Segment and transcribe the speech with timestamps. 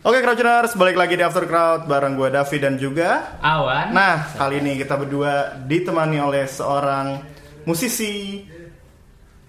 [0.00, 3.92] Oke Crowdtuners, balik lagi di After Crowd bareng gue Davi dan juga Awan.
[3.92, 7.20] Nah, kali ini kita berdua ditemani oleh seorang
[7.68, 8.40] musisi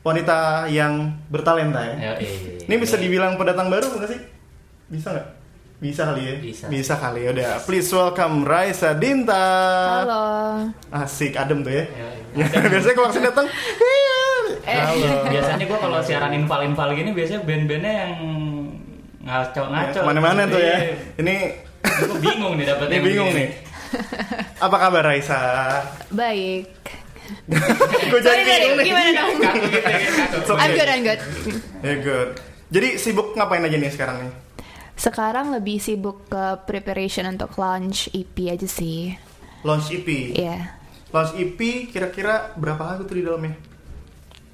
[0.03, 2.19] wanita yang bertalenta ya.
[2.19, 2.67] Yoi.
[2.67, 4.19] Ini bisa dibilang pendatang baru nggak sih?
[4.91, 5.27] Bisa nggak?
[5.79, 6.35] Bisa kali ya?
[6.67, 6.95] Bisa.
[6.99, 7.63] kali udah.
[7.63, 9.47] Please welcome Raisa Dinta.
[10.03, 10.23] Halo.
[10.91, 11.87] Asik, adem tuh ya.
[11.87, 12.43] Yoi.
[12.43, 13.47] Ya, biasanya kalau langsung datang.
[13.47, 14.19] Halo.
[15.31, 18.13] Biasanya gue kalau siaran infal-infal gini biasanya band-bandnya yang
[19.25, 19.99] ngaco-ngaco.
[20.05, 20.77] Mana-mana tuh ya.
[20.81, 20.95] Iya.
[21.21, 21.35] Ini
[21.81, 22.93] Gue bingung nih dapetnya.
[22.93, 23.49] ini bingung nih.
[24.61, 25.39] Apa kabar Raisa?
[26.13, 26.69] Baik.
[28.11, 28.85] Gue jadi bingung nih.
[28.85, 29.31] Gimana dong?
[29.39, 29.97] Gitu ya,
[30.45, 30.61] okay.
[30.61, 31.21] I'm good, I'm good.
[31.81, 32.29] Ya good.
[32.71, 34.31] Jadi sibuk ngapain aja nih sekarang nih?
[34.95, 39.11] Sekarang lebih sibuk ke preparation untuk launch EP aja sih.
[39.65, 40.07] Launch EP.
[40.37, 40.77] Iya.
[41.11, 41.59] Launch EP
[41.91, 43.57] kira-kira berapa lagu tuh di dalamnya?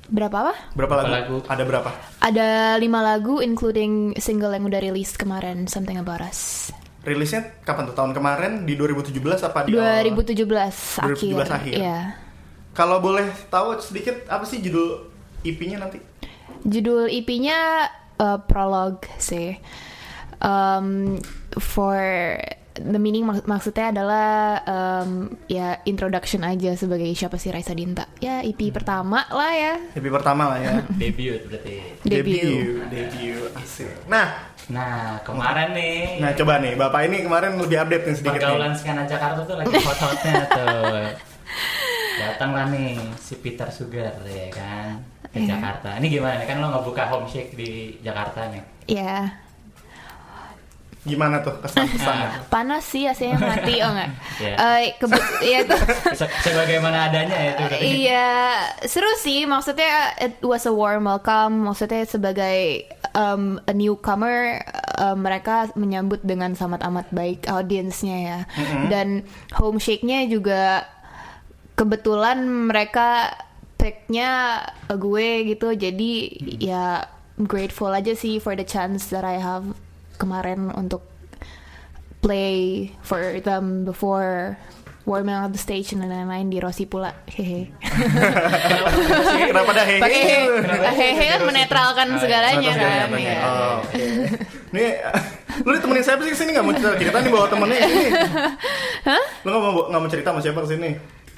[0.08, 0.54] Berapa apa?
[0.72, 1.08] Berapa lagu?
[1.08, 1.36] Berapa lagu?
[1.52, 1.90] Ada berapa?
[2.24, 2.48] Ada
[2.80, 6.72] lima lagu including single yang udah rilis kemarin, Something About Us.
[7.04, 7.96] Rilisnya kapan tuh?
[7.96, 11.12] Tahun kemarin di 2017 apa di 2017 awal?
[11.12, 11.36] akhir.
[11.44, 11.76] 2017 akhir.
[11.76, 12.00] Iya.
[12.72, 15.12] Kalau boleh tahu sedikit apa sih judul
[15.44, 16.00] EP-nya nanti?
[16.64, 19.60] Judul EP-nya uh, Prologue sih.
[20.38, 21.18] Um,
[21.58, 21.98] for
[22.80, 24.30] the meaning mak- maksudnya adalah
[24.64, 25.10] um,
[25.46, 28.08] ya introduction aja sebagai siapa sih Raisa Dinta.
[28.18, 29.74] Ya EP pertama lah ya.
[29.92, 30.74] EP pertama lah ya.
[31.02, 31.76] Debut berarti.
[32.02, 32.86] Debut.
[32.88, 33.50] Debut.
[33.54, 33.90] Asik.
[34.06, 36.20] Nah, Nah, kemarin nih.
[36.20, 38.76] nah coba nih, Bapak ini kemarin lebih update nih sedikit Pergaulan nih.
[38.76, 41.08] skena Jakarta tuh lagi hot-hotnya tuh.
[42.18, 45.56] Datanglah nih si Peter Sugar ya kan ke Iya.
[45.56, 45.96] Jakarta.
[45.96, 46.48] Ini gimana nih?
[46.48, 47.70] Kan lo ngebuka homeshake di
[48.02, 48.60] Jakarta nih.
[48.90, 49.40] Ya.
[51.08, 52.28] Gimana tuh kesan-kesannya?
[52.28, 52.44] Ah.
[52.54, 54.12] Panas sih AC-nya mati oh enggak.
[54.68, 55.78] Eh, kebut ya itu.
[56.20, 57.64] Se- Sebagaimana adanya ya itu.
[57.80, 58.30] Iya,
[58.84, 59.48] seru sih.
[59.48, 61.66] Maksudnya it was a warm welcome.
[61.66, 62.86] Maksudnya sebagai
[63.16, 64.62] um, a newcomer,
[65.00, 68.40] um, mereka menyambut dengan sangat amat baik audiensnya ya.
[68.92, 69.24] Dan
[69.56, 70.86] home shake-nya juga
[71.74, 73.32] kebetulan mereka
[73.78, 75.72] pick-nya gue gitu.
[75.72, 76.12] Jadi
[76.60, 77.06] ya
[77.38, 79.78] grateful aja sih for the chance that I have
[80.18, 81.06] kemarin untuk
[82.20, 84.58] play for them before
[85.08, 87.16] warming up the stage dan lain-lain di Rossi pula.
[87.32, 87.72] Hehe.
[89.48, 90.04] Kenapa dah hehe?
[90.04, 93.08] Pakai he, Kenapa sih hehe kan menetralkan Ah, segalanya kan.
[93.16, 93.40] Iya.
[94.76, 94.90] Nih,
[95.64, 97.00] lu ditemenin siapa sih ke sini nggak mau cerita?
[97.00, 98.06] Kita nih bawa temennya ini.
[99.08, 99.24] Hah?
[99.48, 100.90] Lu nggak mau nggak mau cerita sama siapa ke sini?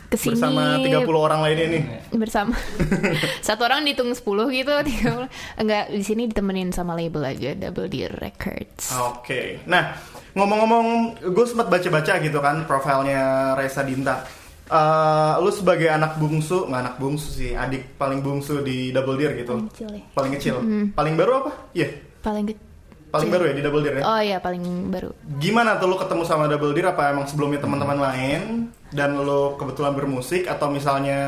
[0.09, 1.83] Ke sini Bersama 30 orang lainnya nih.
[2.11, 2.57] bersama
[3.45, 5.29] satu orang dihitung 10 gitu 30.
[5.55, 9.61] enggak di sini ditemenin sama label aja Double D Records Oke.
[9.63, 9.93] Nah,
[10.33, 10.87] ngomong-ngomong,
[11.23, 13.21] gue sempat baca-baca gitu kan profilnya
[13.53, 14.25] Reza Dinta.
[14.65, 19.33] Eh, lu sebagai anak bungsu, nggak anak bungsu sih, adik paling bungsu di Double Deer
[19.35, 19.57] gitu.
[19.57, 20.01] Paling kecil ya?
[20.13, 20.55] Paling kecil.
[20.93, 21.51] Paling baru apa?
[21.73, 21.89] Iya.
[22.19, 22.68] paling kecil
[23.09, 24.03] Paling baru ya di Double Deer ya.
[24.05, 25.09] oh iya paling baru.
[25.41, 26.93] Gimana tuh lu ketemu sama Double Deer?
[26.93, 28.69] Apa emang sebelumnya teman-teman lain?
[28.93, 30.45] Dan lu kebetulan bermusik?
[30.45, 31.19] Atau misalnya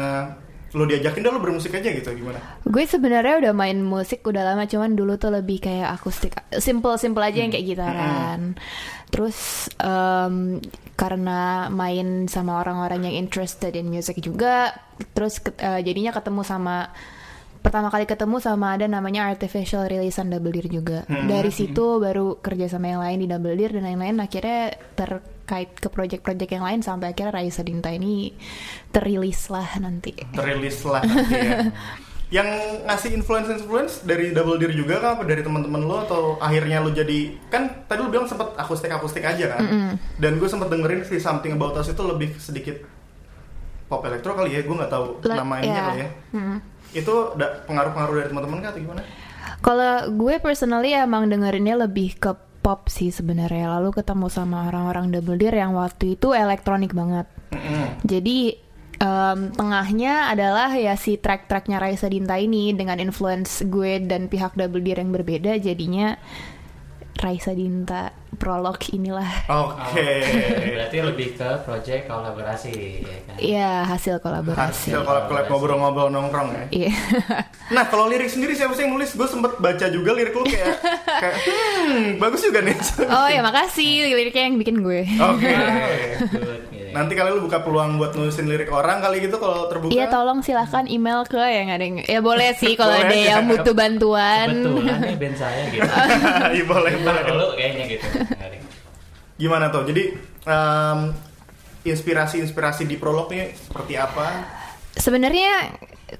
[0.71, 2.09] lu diajakin dah lu bermusik aja gitu?
[2.15, 2.39] Gimana?
[2.63, 6.37] gue sebenarnya udah main musik udah lama cuman dulu tuh lebih kayak akustik.
[6.55, 8.55] Simple simple aja yang kayak gitaran.
[9.11, 10.63] Terus em,
[10.95, 14.71] karena main sama orang-orang yang interested in music juga
[15.17, 16.93] terus eh, jadinya ketemu sama
[17.61, 22.67] pertama kali ketemu sama ada namanya artificial releasean double deer juga dari situ baru kerja
[22.67, 27.13] sama yang lain di double deer dan lain-lain akhirnya terkait ke project-project yang lain sampai
[27.13, 28.33] akhirnya Raisa Dinta ini
[28.89, 31.59] terilis lah nanti Terilis lah nanti ya.
[32.31, 32.47] Yang
[32.87, 35.19] ngasih influence-influence dari Double Deer juga kah?
[35.19, 39.51] Apa dari teman-teman lo atau akhirnya lo jadi kan tadi lo bilang sempet akustik-akustik aja
[39.51, 39.61] kan?
[40.15, 42.87] Dan gue sempet dengerin si Something About Us itu lebih sedikit
[43.91, 45.83] pop elektro kali ya, gue nggak tahu namanya ya.
[45.83, 46.09] kali ya.
[46.91, 49.01] Itu pengaruh-pengaruh dari teman-teman kah atau gimana?
[49.61, 53.77] Kalau gue personally emang dengerinnya lebih ke pop sih sebenarnya.
[53.77, 57.25] Lalu ketemu sama orang-orang Double Deer yang waktu itu elektronik banget.
[58.05, 58.57] Jadi
[59.01, 64.81] em, tengahnya adalah ya si track-tracknya Raisa Dinta ini dengan influence gue dan pihak Double
[64.81, 66.15] Deer yang berbeda jadinya
[67.19, 70.23] Raisa Dinta prolog inilah Oke.
[70.73, 72.73] Berarti lebih ke project kolaborasi
[73.03, 73.35] ya kan.
[73.37, 74.57] ya hasil kolaborasi.
[74.57, 76.65] Hasil kolab-kolab ngobrol-ngobrol nongkrong ya.
[76.87, 76.93] Iya.
[77.75, 79.15] Nah kalau lirik sendiri siapa sih yang nulis?
[79.15, 80.75] Gue sempet baca juga lirik lu kayak,
[81.07, 82.75] kayak hmm, bagus juga nih.
[83.07, 85.07] oh ya makasih liriknya yang bikin gue.
[85.07, 85.51] Oke.
[86.35, 86.80] Good, gitu.
[86.91, 89.91] Nanti kali lu buka peluang buat nulisin lirik orang kali gitu kalau terbuka.
[89.91, 93.39] Iya tolong silahkan email ke yang ada yang ya boleh sih kalau ada aja.
[93.39, 94.47] yang butuh bantuan.
[94.51, 95.87] Nih band saya gitu.
[96.59, 98.07] Iya boleh lu kayaknya gitu.
[99.39, 99.87] Gimana tuh?
[99.87, 100.03] Jadi
[100.45, 100.99] em,
[101.87, 104.27] inspirasi-inspirasi di prolog nih seperti apa?
[104.91, 105.71] Sebenarnya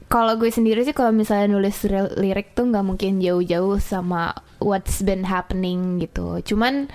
[0.08, 1.84] kalau gue sendiri sih kalau misalnya nulis
[2.16, 4.32] lirik tuh nggak mungkin jauh-jauh sama
[4.64, 6.40] what's been happening gitu.
[6.42, 6.88] Cuman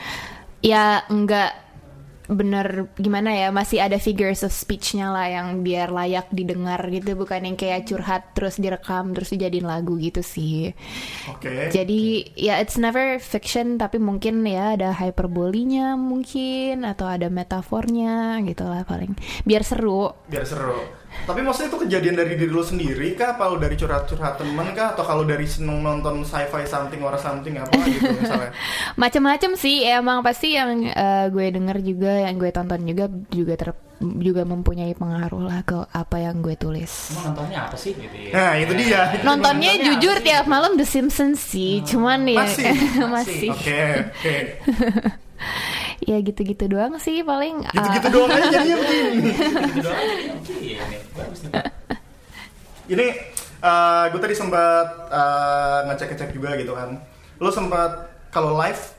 [0.65, 1.66] ya nggak
[2.27, 7.47] bener gimana ya masih ada figures of speech-nya lah yang biar layak didengar gitu bukan
[7.47, 10.75] yang kayak curhat terus direkam terus dijadiin lagu gitu sih
[11.31, 11.71] Oke.
[11.71, 12.03] jadi
[12.35, 18.83] ya it's never fiction tapi mungkin ya ada hyperbolinya mungkin atau ada metafornya gitu lah
[18.83, 19.15] paling
[19.47, 21.06] biar seru Biar seru.
[21.25, 23.35] Tapi maksudnya itu kejadian dari diri lo sendiri kah?
[23.35, 24.93] Apa lo dari curhat-curhat temen kah?
[24.93, 28.53] Atau kalau dari seneng nonton sci-fi something or something apa gitu misalnya?
[29.03, 33.71] macem-macem sih emang pasti yang eh, gue denger juga yang gue tonton juga juga ter
[33.97, 38.31] juga mempunyai pengaruh lah ke apa yang gue tulis Emang nontonnya apa sih gitu ya?
[38.37, 39.01] Nah itu dia.
[39.25, 42.77] nontonnya Nontonnya jujur tiap malam The Simpsons sih cuman ya Masih?
[43.17, 43.83] masih Oke,
[44.13, 44.37] oke.
[46.07, 49.31] Ya gitu-gitu doang sih paling ah, Gitu-gitu doang aja jadinya begini.
[52.87, 53.07] Ini
[53.61, 57.03] eh, gue tadi sempat eh, ngecek-ngecek juga gitu kan.
[57.37, 58.95] Lo sempat kalau live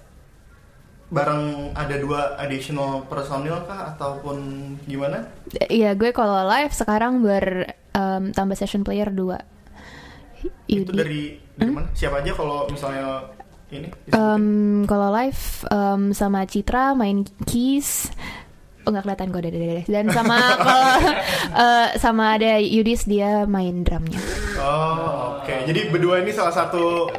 [1.07, 4.37] bareng ada dua additional personil kah ataupun
[4.83, 5.23] gimana?
[5.71, 9.39] Iya gue kalau live sekarang ber em, tambah session player dua.
[10.67, 11.73] Itu dari dari Hmm?
[11.73, 11.89] mana?
[11.95, 13.23] Siapa aja kalau misalnya
[13.69, 13.89] ini?
[14.09, 14.45] Em,
[14.83, 18.07] kalau live em, sama Citra main keys.
[18.81, 19.83] Oh nggak kelihatan kok deh.
[19.83, 20.87] Dan sama kalau
[21.53, 24.19] eh, sama ada Yudis dia main drumnya.
[24.55, 25.51] Oh, oke.
[25.67, 27.11] Jadi berdua ini salah satu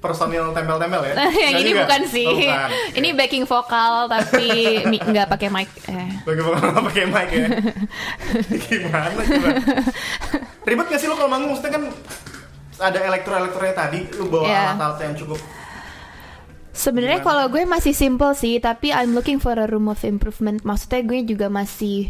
[0.00, 1.14] personil tempel-tempel ya?
[1.46, 1.80] yang Nggak ini juga?
[1.84, 2.26] bukan sih.
[2.26, 2.70] Oh, bukan.
[2.98, 4.46] Ini backing vokal tapi
[4.88, 5.68] nggak pakai mic.
[5.86, 6.10] Eh.
[6.24, 7.46] Bagaimana pakai mic ya?
[8.66, 9.48] Gimana coba?
[10.62, 11.54] Ribet gak sih lo kalau manggung?
[11.54, 11.84] Maksudnya kan
[12.82, 14.60] ada elektro-elektronya tadi, lu bawa Iya.
[14.74, 15.38] alat-alat yang cukup
[16.72, 17.28] Sebenarnya Gimana?
[17.28, 20.60] kalau gue masih simple sih, tapi I'm looking for a room of improvement.
[20.62, 22.08] Maksudnya gue juga masih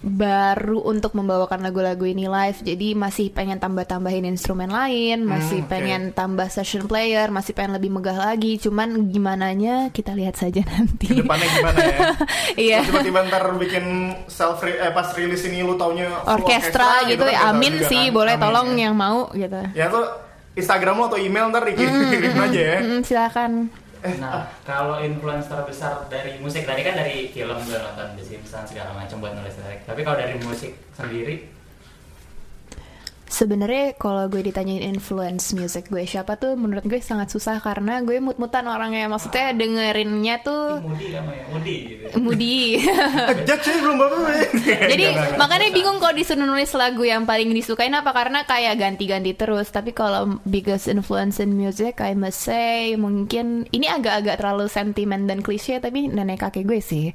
[0.00, 5.68] baru untuk membawakan lagu-lagu ini live, jadi masih pengen tambah-tambahin instrumen lain, masih Hmm, oke.
[5.68, 8.56] pengen tambah session player, masih pengen lebih megah lagi.
[8.56, 11.04] Cuman gimananya kita lihat saja nanti.
[11.06, 11.98] ke depannya gimana ya?
[12.56, 12.78] Iya.
[12.80, 13.84] Lo Tiba-tiba ntar bikin
[14.24, 18.16] self eh pas rilis ini lu taunya full Orkestra gitu, kan, ya, amin sih, kan.
[18.16, 18.80] boleh Amin, tolong ya.
[18.80, 19.60] yang mau gitu.
[19.74, 20.06] Ya tuh
[20.50, 22.78] Instagram lo atau email ntar dikirim kirim aja ya.
[22.80, 23.52] Mm, silakan.
[24.00, 28.96] Nah, kalau influence terbesar dari musik tadi kan dari film gue nonton The Simpsons segala
[28.96, 29.84] macam buat nulis lirik.
[29.84, 31.59] Tapi kalau dari musik sendiri,
[33.30, 38.18] Sebenarnya kalau gue ditanyain influence music gue siapa tuh menurut gue sangat susah karena gue
[38.18, 41.44] mut-mutan orangnya maksudnya dengerinnya tuh Moody kamu ya,
[42.18, 43.34] Moody gitu.
[43.46, 43.98] Judge sih belum
[44.66, 45.06] Jadi
[45.38, 49.70] makanya bingung kalau disuruh nulis lagu yang paling disukain apa karena kayak ganti-ganti terus.
[49.70, 55.38] Tapi kalau biggest influence in music I must say mungkin ini agak-agak terlalu sentimen dan
[55.38, 57.14] klise tapi nenek kakek gue sih.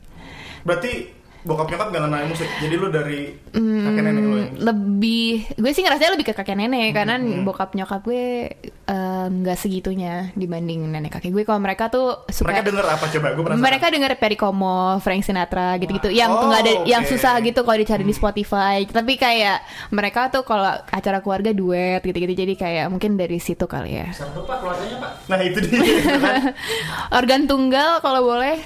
[0.64, 2.50] Berarti bokap nyokap gak ngenalin musik.
[2.58, 3.20] Jadi lu dari
[3.54, 3.86] Hmm.
[3.88, 7.42] kakek nenek lu yang lebih gue sih ngerasanya lebih ke kakek nenek karena Hmm.
[7.42, 8.50] bokap nyokap gue
[8.84, 13.28] eh, nggak segitunya dibanding nenek kakek gue kalau mereka tuh suka mereka denger apa coba?
[13.32, 13.64] Gue penasaran.
[13.64, 17.10] mereka denger Perry Como, Frank Sinatra gitu-gitu yang Oh, nggak ada yang oke.
[17.12, 22.34] susah gitu kalau dicari di Spotify tapi kayak mereka tuh kalau acara keluarga duet gitu-gitu
[22.36, 25.12] jadi kayak mungkin dari situ kali ya Seru pak keluarganya pak.
[25.28, 25.82] Nah itu dia
[27.12, 28.58] organ tunggal kalau boleh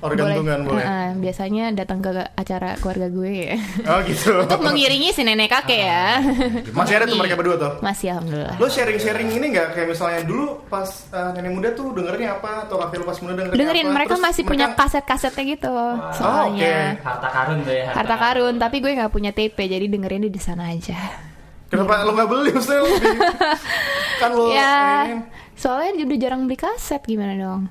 [0.00, 0.80] Organ tunggal boleh.
[0.80, 3.52] Heeh, biasanya datang ke acara keluarga gue
[3.84, 4.32] Oh gitu.
[4.38, 6.24] untuk mengiringi si nenek kakek ya
[6.70, 7.72] Masih ada tuh mereka berdua tuh.
[7.80, 12.34] masih alhamdulillah Lo sharing-sharing ini nggak kayak misalnya dulu pas eh, nenek muda tuh dengernya
[12.34, 13.94] apa atau kakek lo pas muda dengernya dengerin apa?
[13.94, 17.04] mereka Terus masih punya mereka- kaset-kasetnya gitu Oh, soalnya oke.
[17.04, 17.86] Harta karun tuh ya.
[17.90, 20.96] harta karun tapi gue nggak punya tape jadi dengerin di sana aja
[21.66, 22.50] Kenapa lo nggak beli?
[22.50, 22.88] Maksudnya lo
[24.20, 25.22] kan lo ya ini.
[25.54, 27.62] soalnya udah jarang beli kaset gimana dong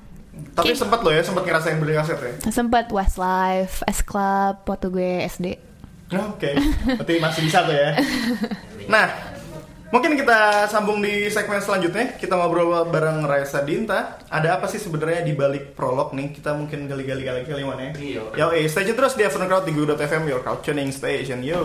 [0.54, 2.32] Tapi sempat lo ya, sempat ngerasain beli kaset ya.
[2.50, 5.46] sempet Westlife, S Club, waktu gue SD.
[6.10, 6.58] Oh, Oke,
[6.98, 7.94] berarti masih bisa tuh ya.
[8.90, 9.06] Nah,
[9.94, 12.18] mungkin kita sambung di segmen selanjutnya.
[12.18, 14.18] Kita ngobrol bareng Raisa Dinta.
[14.26, 16.34] Ada apa sih sebenarnya di balik prolog nih?
[16.34, 17.92] Kita mungkin gali-gali gali kali mana ya?
[17.94, 18.22] Iya.
[18.34, 21.46] Yo, eh, stay tune terus di Afternoon Crowd di Gu.fm, your crowd tuning station.
[21.46, 21.62] Yo.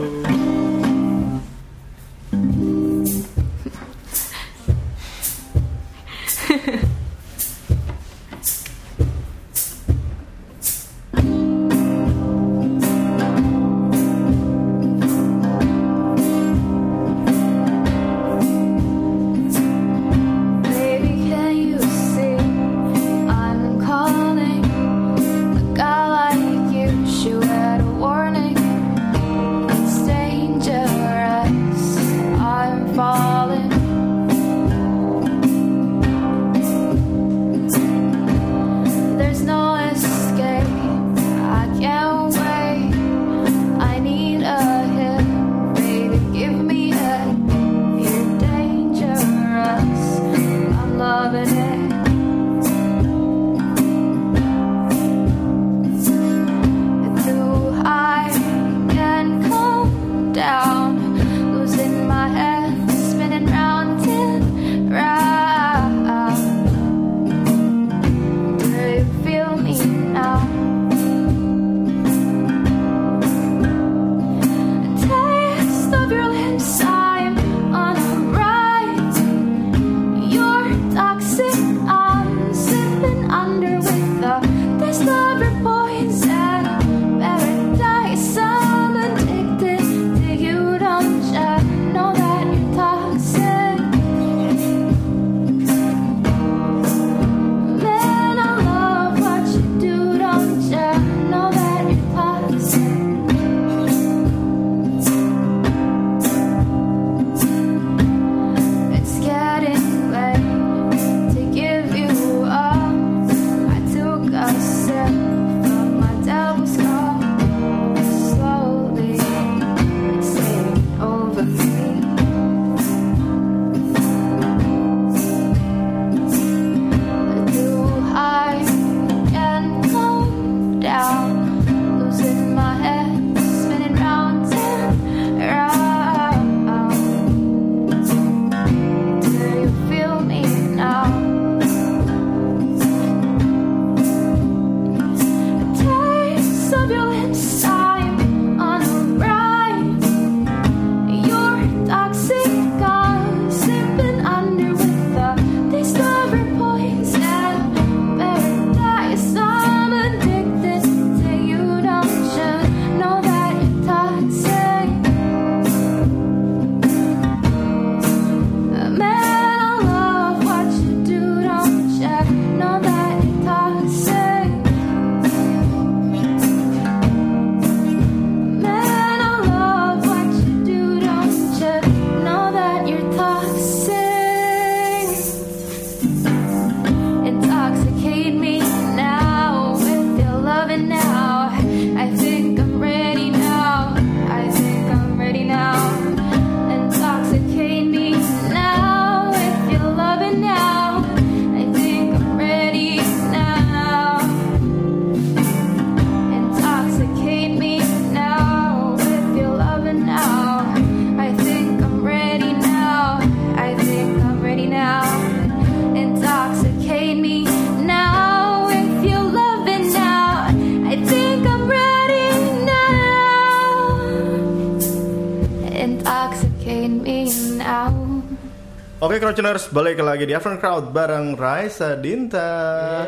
[229.05, 233.05] Oke Crouchers, balik lagi di Afternoon Crowd bareng Raisa Dinta.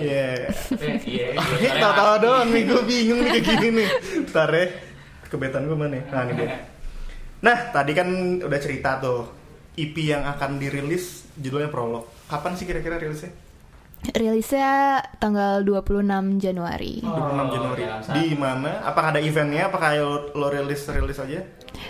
[0.00, 0.48] Yeah.
[0.48, 1.36] Tapi, Iya.
[1.36, 3.88] Ini tahu-tahu doang nih, gue bingung nih kayak gini nih.
[4.24, 4.72] Ntar ya,
[5.28, 6.00] kebetan gue mana?
[6.08, 6.64] Nah ini dia.
[7.44, 8.08] Nah, tadi kan
[8.40, 9.28] udah cerita tuh
[9.76, 12.08] EP yang akan dirilis judulnya Prolog.
[12.24, 13.28] Kapan sih kira-kira rilisnya?
[13.98, 14.70] Rilisnya
[15.18, 16.06] tanggal 26
[16.38, 17.02] Januari.
[17.02, 17.82] 26 Oh, Januari.
[17.82, 18.14] jangan salah.
[18.16, 18.70] Di mana?
[18.82, 19.66] Apakah ada eventnya?
[19.68, 21.42] Apakah lo, lo rilis rilis aja?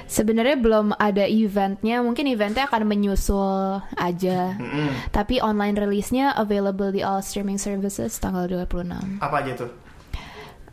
[0.04, 4.56] Sebenarnya belum ada eventnya, mungkin eventnya akan menyusul aja.
[4.56, 5.12] Mm-mm.
[5.12, 8.88] Tapi online release-nya available di all streaming services tanggal 26.
[9.20, 9.70] Apa aja tuh?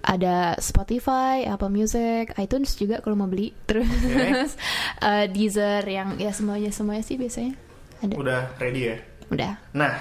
[0.01, 3.51] Ada Spotify, Apple Music, iTunes juga kalau mau beli.
[3.65, 3.89] Terus
[5.01, 7.53] eh, Deezer yang ya semuanya semuanya sih biasanya
[8.01, 8.13] ada.
[8.15, 8.97] Udah ready ya?
[9.33, 9.57] Udah.
[9.73, 9.97] Nah,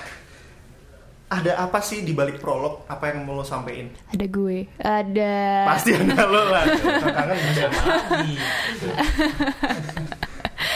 [1.35, 2.87] ada apa sih di balik prolog?
[2.87, 3.91] Apa yang mau lo sampein?
[4.09, 4.59] Ada gue.
[4.77, 5.35] Ada
[5.67, 6.65] Pasti ada lo lah.
[7.17, 7.65] Kangen ada.
[7.67, 8.35] lagi.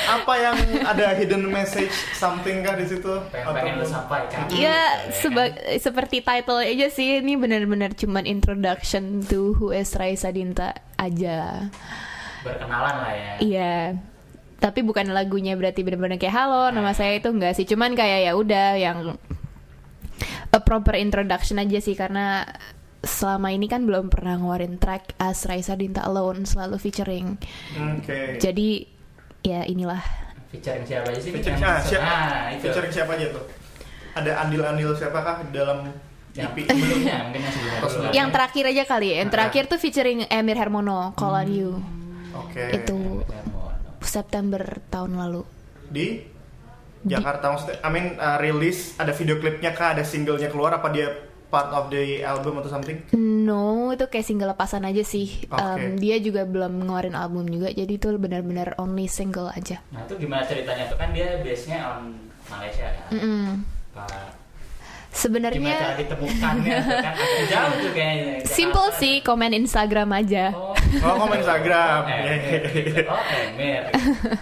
[0.08, 3.12] Apa yang ada hidden message something kah di situ?
[3.28, 4.48] Pengen, pengen lu sampaikan.
[4.50, 10.28] Ya, Gitu seba- seperti title aja sih ini benar-benar cuman introduction to who is Raisa
[10.28, 11.68] Dinta aja.
[12.40, 13.32] Berkenalan lah ya.
[13.38, 13.74] Iya.
[14.58, 17.62] Tapi bukan lagunya berarti benar-benar kayak halo nama saya itu enggak sih.
[17.62, 19.14] Cuman kayak ya udah yang
[20.52, 22.44] a proper introduction aja sih karena
[23.04, 27.38] selama ini kan belum pernah ngeluarin track as Raisa Dinta alone selalu featuring.
[27.78, 28.42] Oke.
[28.42, 28.84] Jadi
[29.46, 30.02] ya inilah
[30.48, 31.30] Featuring siapa aja sih?
[31.30, 32.08] Featuring Yang- ah, siapa?
[32.08, 32.62] Nah, itu.
[32.64, 33.44] Featuring siapa aja tuh?
[34.16, 35.92] Ada andil-andil siapakah dalam
[36.32, 37.26] Yang mungkin yang
[38.14, 39.16] yang terakhir aja kali ya.
[39.26, 41.70] Yang terakhir tuh featuring Emir Hermono Call on You.
[42.32, 42.64] Oke.
[42.78, 43.26] Itu
[44.00, 45.42] September tahun lalu.
[45.90, 46.22] Di
[47.06, 49.94] Jakarta maksudnya, I mean uh, rilis ada video klipnya kah?
[49.94, 50.74] Ada singlenya keluar?
[50.78, 53.08] Apa dia part of the album atau something?
[53.16, 55.48] No, itu kayak single lepasan aja sih.
[55.48, 55.56] Oke.
[55.56, 59.80] Um, dia juga belum ngeluarin album juga, jadi itu benar-benar only single aja.
[59.88, 63.08] Nah itu gimana ceritanya tuh kan dia base-nya on Malaysia kan?
[63.16, 63.46] Mm-mm.
[63.96, 67.14] Pak, Gimana cara Sebenarnya ditemukannya kan
[67.48, 68.44] jauh tuh kayaknya.
[68.44, 70.52] simple sih, komen Instagram aja.
[70.52, 70.67] Oh,
[70.99, 72.00] Oh, komen Instagram.
[72.00, 72.62] Oh, Emir.
[73.54, 73.80] Iya.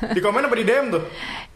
[0.08, 1.02] Di komen apa di DM tuh?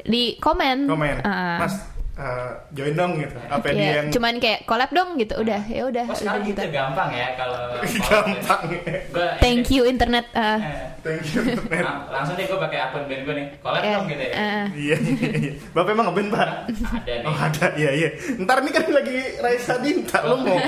[0.02, 0.78] Di komen.
[0.84, 1.16] Komen.
[1.20, 1.74] Uh, Mas,
[2.14, 3.36] uh, join dong gitu.
[3.44, 5.34] Apa ya, dia yang cuman kayak collab dong gitu.
[5.36, 6.04] Udah, ya udah.
[6.04, 6.72] Oh sekarang gitu gitu.
[6.72, 7.58] gampang ya kalau
[8.08, 8.62] gampang?
[9.10, 10.26] Gua- Thank you internet.
[10.32, 11.40] uh, Eh, Thank you.
[11.64, 11.80] Net.
[11.80, 13.46] lang- langsung deh gue pakai akun band gue nih.
[13.58, 14.32] Collab eh, dong gitu ya.
[14.34, 15.52] uh, Iya, iya, iya.
[15.70, 16.48] Bapak emang ngeband, Pak?
[16.68, 17.24] Ada nih.
[17.24, 18.08] Oh ada, iya iya.
[18.36, 20.58] Ntar ini kan lagi Raisa Dinta, lo mau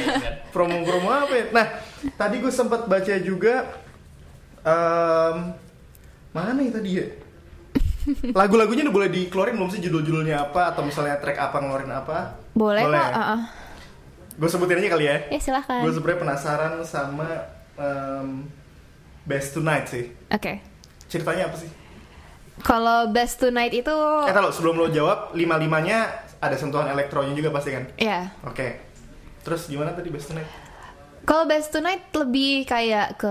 [0.48, 1.44] promo-promo apa ya?
[1.50, 1.66] Nah,
[2.12, 3.68] tadi gue sempat baca juga,
[4.62, 5.36] em,
[6.32, 7.06] mana ya tadi ya?
[8.34, 12.34] Lagu-lagunya udah boleh dikeluarin belum sih judul-judulnya apa atau misalnya track apa ngeluarin apa?
[12.52, 12.90] boleh kok.
[12.92, 13.40] uh, uh.
[14.32, 15.16] Gue sebutin aja kali ya.
[15.28, 15.80] Ya silahkan.
[15.80, 15.96] Gue Oke.
[15.96, 17.28] sebenarnya penasaran sama
[17.76, 18.48] em,
[19.22, 20.10] Best Tonight sih.
[21.06, 21.70] Ceritanya apa sih?
[22.60, 27.70] Kalau Best Tonight itu, Eh, tahu sebelum lo jawab, lima-limanya ada sentuhan elektronya juga pasti
[27.70, 27.84] kan?
[27.94, 28.34] ya.
[28.42, 28.82] Oke.
[29.42, 30.48] Terus gimana tadi Best Tonight?
[31.22, 33.30] Kalau Best Tonight lebih kayak ke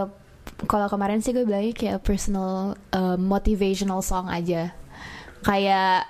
[0.72, 4.72] kalau kemarin sih gue bilangnya kayak personal uh, motivational song aja.
[5.44, 6.08] Kayak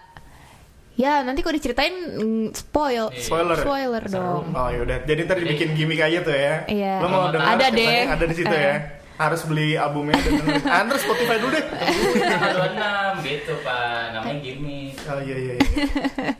[0.93, 3.57] ya nanti kok diceritain mm, spoil Spoiler.
[3.57, 4.53] spoiler dong.
[4.53, 6.55] Oh yaudah, jadi ntar dibikin gimmick aja tuh ya.
[6.69, 6.93] Iya.
[7.01, 8.01] Lo mau denger Ada deh.
[8.05, 8.61] Ada di situ Eh.
[8.61, 8.75] ya.
[9.17, 10.61] Harus beli albumnya dan dengerin.
[10.65, 11.65] Ah, ntar Spotify dulu deh.
[12.21, 12.53] Tanggal
[13.17, 14.93] 26 gitu pak, namanya gimmick.
[15.05, 15.53] Oh iya iya.
[15.57, 15.65] iya.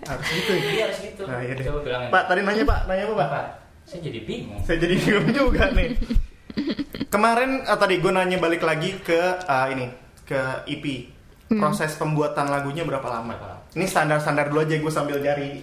[0.05, 0.51] Harus gitu.
[0.51, 0.61] ya.
[0.61, 1.21] Iya harus gitu.
[1.25, 1.65] Nah, iya deh.
[1.65, 2.09] Coba bilangin.
[2.09, 3.29] Pak, tadi nanya Pak, nanya apa Pak?
[3.33, 3.45] Pak,
[3.85, 4.61] saya jadi bingung.
[4.61, 5.89] Saya jadi bingung juga nih.
[7.11, 9.91] Kemarin ah, tadi gue nanya balik lagi ke ah, ini
[10.23, 10.85] ke EP.
[11.51, 11.59] Hmm.
[11.59, 13.35] Proses pembuatan lagunya berapa lama?
[13.75, 15.59] Ini standar-standar dulu aja gue sambil nyari.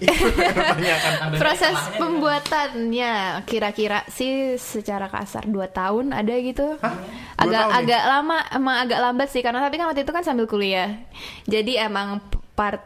[1.40, 6.76] Proses pembuatannya kira-kira sih secara kasar 2 tahun ada gitu.
[6.84, 6.92] Hah?
[7.40, 7.78] Dua Agak tahun nih?
[7.80, 10.92] agak lama emang agak lambat sih karena tapi kan waktu itu kan sambil kuliah.
[11.48, 12.20] Jadi emang
[12.52, 12.84] part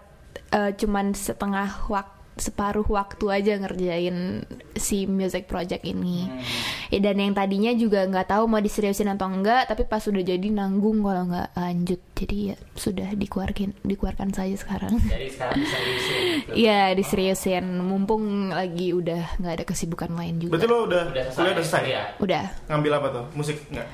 [0.54, 6.24] eh, cuman setengah waktu separuh waktu aja ngerjain si music project ini.
[6.24, 6.40] Hmm.
[6.88, 10.48] Ya, dan yang tadinya juga nggak tahu mau diseriusin atau enggak, tapi pas sudah jadi
[10.48, 12.00] nanggung kalau nggak lanjut.
[12.12, 14.96] Jadi ya sudah dikeluarkan dikeluarkan saja sekarang.
[15.02, 16.14] Jadi sekarang bisa diisi.
[16.40, 16.50] gitu.
[16.62, 20.56] Iya diseriusin mumpung lagi udah nggak ada kesibukan lain juga.
[20.56, 21.52] Berarti lo udah, Udah selesai.
[21.52, 21.82] udah selesai?
[21.84, 22.02] Iya.
[22.18, 23.24] Udah Ngambil apa tuh?
[23.34, 23.88] Musik enggak?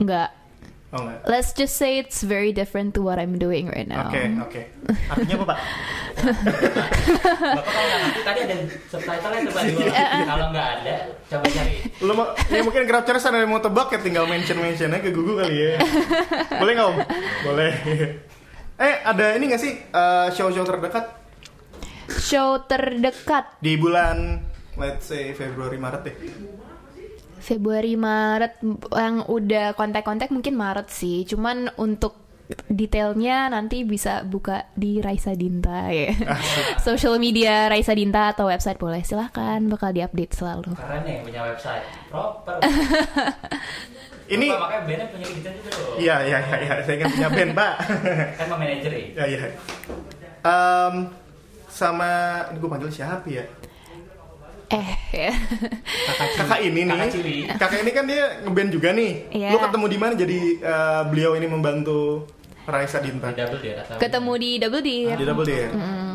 [0.00, 0.28] nggak.
[0.90, 1.22] Oh enggak.
[1.30, 4.10] Let's just say it's very different to what I'm doing right now.
[4.10, 4.62] Oke, oke.
[5.06, 5.58] Artinya apa, Pak?
[6.18, 8.54] Bapak kalau nggak ngerti tadi ada
[8.90, 10.02] subtitle itu pak di Iya.
[10.26, 10.94] Kalau nggak ada,
[11.30, 11.72] coba cari.
[12.02, 15.46] Lo mau, ya mungkin Grabcers ada yang mau tebak ya tinggal mention-mention aja ke Google
[15.46, 15.78] kali ya.
[16.58, 16.96] Boleh nggak Om?
[17.46, 17.72] Boleh.
[18.80, 21.04] Eh, ada ini nggak sih eh, show-show terdekat
[22.10, 24.42] Show terdekat di bulan
[24.74, 26.16] let's say Februari Maret deh.
[27.40, 28.60] Februari Maret
[28.92, 31.24] yang udah kontak-kontak mungkin Maret sih.
[31.24, 32.30] Cuman untuk
[32.66, 36.10] detailnya nanti bisa buka di Raisa Dinta ya.
[36.86, 40.74] Social media Raisa Dinta atau website boleh silahkan bakal diupdate selalu.
[40.74, 41.84] Keren nih punya website.
[42.10, 42.58] Proper.
[44.30, 45.94] Ini Bapak, makanya bandnya punya gitu juga loh.
[45.98, 47.74] Iya, iya, iya, iya, saya kan punya band, Pak.
[48.38, 49.02] Kan mau manajer ya.
[49.10, 49.38] Ya, iya.
[50.46, 50.94] Em,
[51.66, 52.10] sama
[52.54, 53.42] gue panggil siapa ya?
[54.70, 55.32] Eh ya.
[56.38, 56.94] Kakak ini nih.
[56.94, 57.58] Kakak.
[57.58, 59.12] Kakak ini kan dia ngeband juga nih.
[59.34, 59.50] Iya.
[59.50, 62.30] Lu ketemu di mana jadi eh, beliau ini membantu
[62.70, 63.34] Raisa Dinta?
[63.34, 65.16] Di double dia atau Ketemu di Double Deer.
[65.18, 65.66] Di double dia.
[65.74, 66.14] Mm.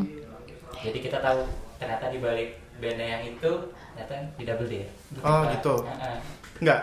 [0.87, 1.43] Jadi kita tahu
[1.75, 3.51] ternyata di balik bandnya yang itu
[3.91, 4.87] ternyata di double dia.
[5.19, 5.75] Oh, gitu.
[5.83, 6.17] Heeh.
[6.63, 6.81] Enggak.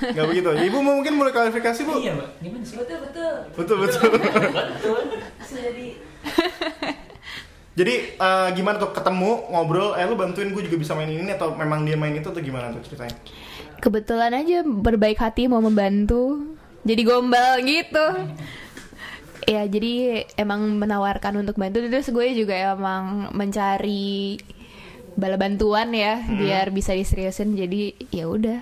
[0.00, 0.48] Enggak begitu.
[0.48, 2.00] Ibu mau mungkin mulai klarifikasi, Bu?
[2.00, 2.30] Iya, Mbak.
[2.40, 2.76] Gimana sih?
[2.80, 3.34] Betul, betul.
[3.52, 4.08] Betul, betul.
[4.16, 5.00] betul.
[5.44, 5.86] Jadi
[7.78, 11.54] Jadi eh, gimana tuh ketemu ngobrol, eh lu bantuin gue juga bisa main ini atau
[11.54, 13.14] memang dia main itu atau gimana tuh ceritanya?
[13.78, 16.42] Kebetulan aja berbaik hati mau membantu.
[16.82, 18.06] Jadi gombal gitu.
[19.48, 24.36] Ya jadi emang menawarkan untuk bantu terus gue juga emang mencari
[25.16, 28.60] bala bantuan ya biar bisa diseriusin jadi ya udah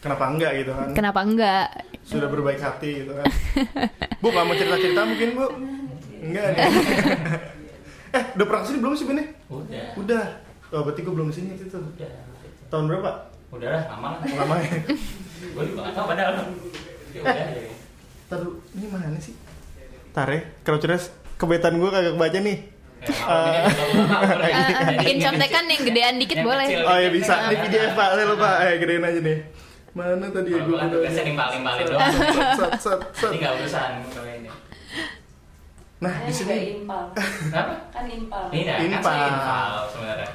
[0.00, 0.88] Kenapa enggak gitu kan?
[0.92, 1.66] kenapa enggak
[2.04, 3.24] Sudah berbaik hati gitu kan.
[4.22, 5.46] bu, mau cerita-cerita mungkin, Bu?
[6.20, 6.60] Enggak nih.
[8.14, 9.24] eh, udah pernah ke sini belum sih, Bene?
[9.50, 9.86] Udah.
[9.98, 10.24] Udah.
[10.70, 11.82] Oh, berarti gue belum ke sini itu tuh.
[11.82, 12.10] Udah.
[12.70, 13.10] Tahun berapa?
[13.54, 14.26] Udah lah, aman lah.
[14.42, 14.70] Lama ya?
[15.54, 16.34] Gue juga nggak tahu padahal.
[17.14, 17.36] Ya udah.
[17.36, 17.70] ya.
[18.24, 19.34] Ntar dulu, ini mana sih?
[20.16, 22.58] Ntar ya, kalau cerdas kebetan gue kagak baca nih.
[23.04, 24.54] Ya, ini boleh.
[24.56, 26.88] Ah, ah, bikin contekan yang gedean dikit Yang boleh kecil.
[26.88, 28.50] Oh ya bisa, ini PDF Pak, saya lupa.
[28.64, 29.38] Eh, gedein aja nih.
[29.94, 32.10] Mana tadi ya gue gue tugasnya nimpal-nimpalin doang.
[32.58, 33.30] Sat, sat, sat.
[33.30, 34.48] Jadi nggak urusan kalau ini.
[35.96, 37.02] Nah, di saya juga sini impal.
[37.44, 37.74] Kenapa?
[37.88, 38.42] Kan impal.
[38.48, 39.18] Ini kan Impal.
[39.28, 40.30] impal sebenarnya.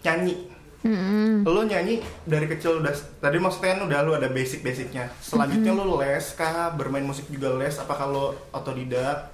[0.00, 0.34] nyanyi.
[0.80, 1.44] Mm-mm.
[1.44, 5.12] Lo nyanyi dari kecil udah tadi maksudnya kan udah lu ada basic-basicnya.
[5.18, 6.72] Selanjutnya lo les kah?
[6.72, 7.76] Bermain musik juga les?
[7.76, 9.28] Apa kalau otodidak?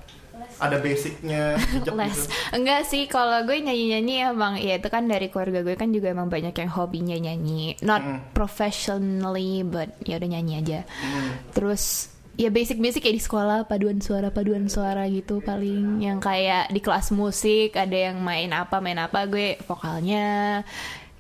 [0.58, 2.32] Ada basicnya jejak les gitu.
[2.52, 6.08] enggak sih kalau gue nyanyi nyanyi emang ya itu kan dari keluarga gue kan juga
[6.08, 8.20] emang banyak yang hobinya nyanyi not Mm.
[8.32, 11.40] professionally but ya udah nyanyi aja Hmm.
[11.52, 16.68] terus ya basic basic kayak di sekolah paduan suara paduan suara gitu paling yang kayak
[16.68, 20.60] di kelas musik ada yang main apa main apa gue vokalnya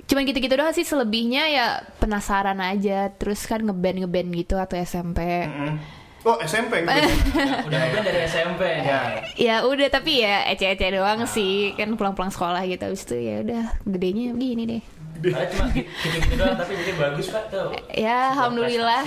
[0.04, 5.18] cuman gitu-gitu doang sih selebihnya ya penasaran aja terus kan ngeband ngeband gitu atau SMP
[5.42, 6.04] Mm-mm.
[6.22, 6.90] Oh SMP gitu.
[7.66, 8.62] Udah ngeband dari SMP.
[8.82, 9.00] Ya.
[9.36, 13.62] ya udah tapi ya ece-ece doang sih kan pulang-pulang sekolah gitu habis itu ya udah
[13.84, 14.82] gedenya begini deh
[15.16, 17.68] Padahal cuma gitu- gitu-gitu doang tapi jadi bagus Pak tuh.
[17.88, 19.04] ya alhamdulillah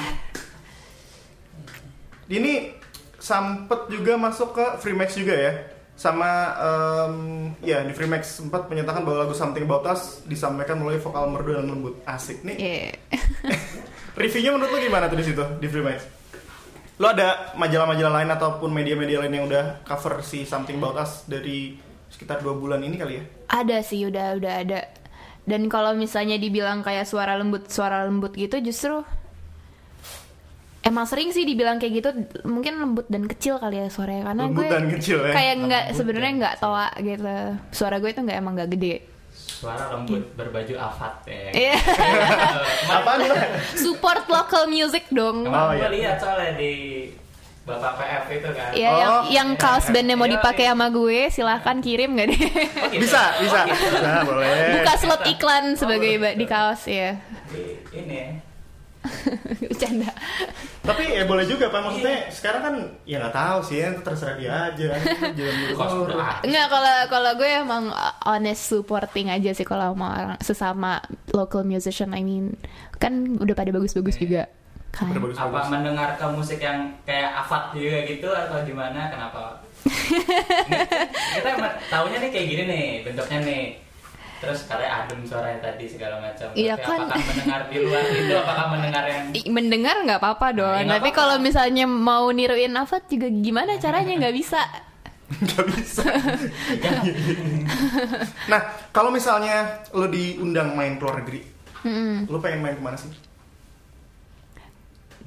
[2.30, 2.78] Ini
[3.20, 5.54] sempet juga masuk ke Freemax juga ya.
[6.00, 7.16] Sama em,
[7.60, 11.68] ya di Freemax sempat menyatakan bahwa lagu Something About Us disampaikan melalui vokal merdu dan
[11.68, 12.00] lembut.
[12.08, 12.56] Asik nih.
[12.56, 12.92] Iya.
[14.20, 16.08] Reviewnya menurut lo gimana tuh di situ di Freemax?
[17.02, 21.76] Lo ada majalah-majalah lain ataupun media-media lain yang udah cover si Something About Us dari
[22.10, 23.24] sekitar dua bulan ini kali ya?
[23.50, 24.82] ada sih udah udah ada
[25.50, 29.02] dan kalau misalnya dibilang kayak suara lembut suara lembut gitu justru
[30.82, 32.10] emang sering sih dibilang kayak gitu
[32.44, 35.34] mungkin lembut dan kecil kali ya suaranya karena Lembut gue dan kecil ya?
[35.34, 37.36] kayak nggak sebenarnya nggak toa gitu
[37.70, 38.96] suara gue itu nggak emang nggak gede
[39.30, 41.52] Suara lembut berbaju Avat ya.
[41.66, 41.76] Iya.
[42.88, 43.36] Apaan lo?
[43.74, 45.88] support local music dong Oh, iya.
[45.90, 46.72] lihat soalnya di
[47.62, 48.70] Bapak PF itu kan.
[48.74, 49.22] ya yang Oh.
[49.28, 50.72] yang kaos bandnya mau Iya, dipakai iya.
[50.72, 52.50] sama gue silahkan kirim gak deh Oh,
[52.90, 53.04] gitu?
[53.04, 53.60] Bisa, bisa.
[53.60, 53.98] Oh, gitu.
[54.00, 54.50] Nah, boleh.
[54.74, 57.20] buka slot iklan sebagai ba- di kaos ya
[57.92, 58.49] Ini.
[59.72, 60.12] bercanda
[60.84, 64.36] Tapi ya boleh juga Pak, maksudnya sekarang kan ya nggak tahu sih, ya, itu terserah
[64.36, 64.88] dia aja.
[65.38, 66.42] Jangan.
[66.42, 67.94] Enggak kalau kalau gue emang
[68.26, 70.92] honest supporting aja sih kalau sama orang sesama
[71.32, 72.58] local musician I mean
[72.98, 74.50] kan udah pada bagus-bagus juga
[74.90, 75.14] kan.
[75.14, 75.70] Bagus, Apa bagus.
[75.70, 79.14] mendengar ke musik yang kayak Avat juga gitu atau gimana?
[79.14, 79.62] Kenapa?
[81.38, 83.64] Kita emang taunya nih kayak gini nih bentuknya nih.
[84.40, 86.48] Terus kayak adem suaranya tadi segala macam.
[86.56, 87.00] Iya Tapi kan.
[87.06, 88.34] Apakah mendengar di luar itu?
[88.34, 92.32] Apakah mendengar yang I- mendengar nggak apa-apa dong Nah, ya nggak tapi kalau misalnya mau
[92.32, 94.62] niruin Afat juga gimana caranya nggak bisa
[95.30, 96.04] Nggak bisa.
[98.50, 101.40] nah, kalau misalnya lo diundang main ke luar negeri,
[101.86, 102.26] Mm-mm.
[102.26, 103.14] lo pengen main ke mana sih?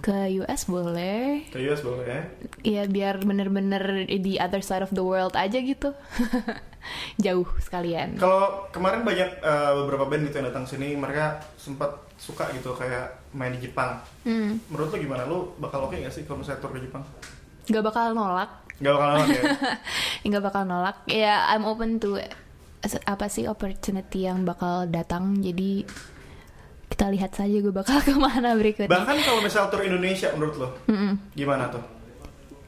[0.03, 0.11] ke
[0.43, 2.21] US boleh Ke US boleh ya?
[2.67, 5.95] Iya biar bener-bener di other side of the world aja gitu
[7.25, 12.51] jauh sekalian Kalau kemarin banyak eh, beberapa band gitu yang datang sini, mereka sempat suka
[12.53, 13.99] gitu kayak main di Jepang.
[14.23, 15.23] Hmm, Menurut lo gimana?
[15.25, 17.03] Lo bakal oke nggak sih kalau misalnya tour ke Jepang?
[17.63, 19.43] nggak bakal nolak Gak bakal banget ya?
[20.27, 22.19] nggak bakal nolak ya I'm open to
[23.07, 25.87] apa sih opportunity yang bakal datang jadi
[26.91, 30.69] kita lihat saja gue bakal ke mana berikutnya Bahkan kalau misalnya tour Indonesia menurut lo,
[30.91, 31.15] Mm-mm.
[31.33, 31.81] gimana tuh?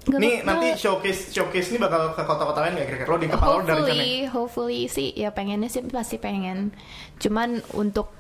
[0.05, 3.09] Nggak Nih bakal- nanti showcase showcase ini bakal ke kota-kota lain nggak kira-kira?
[3.09, 3.81] Lo di kepala lo dari sana?
[3.81, 6.77] hopefully hopefully sih ya pengennya sih pasti pengen
[7.17, 8.13] cuman untuk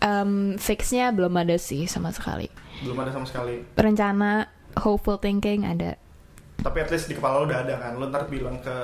[0.00, 2.48] um, fixnya belum ada sih sama sekali
[2.80, 3.60] Belum ada sama sekali.
[3.74, 5.98] rencana hopeful thinking ada
[6.56, 7.92] Tapi at least di kepala lo udah ada kan.
[7.94, 8.74] Lo ntar bilang ke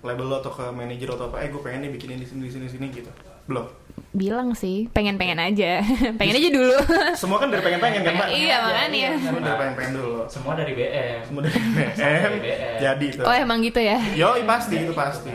[0.00, 2.42] label lo atau ke manajer atau apa, eh gue pengen nih bikin ini di sini
[2.42, 3.06] di sini di sini gitu.
[3.44, 3.70] Belum.
[4.10, 5.80] Bilang sih pengen pengen aja
[6.18, 6.76] pengen aja dulu
[7.14, 8.28] Semua kan dari pengen-pengen kan, Mbak?
[8.32, 9.10] Iya, makanya.
[9.20, 10.16] Semua dari pengen-pengen dulu.
[10.30, 11.18] Semua dari BM.
[11.26, 12.32] Semua dari BM.
[12.40, 12.78] BM.
[12.80, 13.22] Jadi itu.
[13.22, 15.30] oh emang gitu ya Yo, pasti itu pasti.